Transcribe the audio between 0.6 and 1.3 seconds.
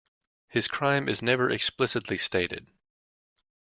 crime is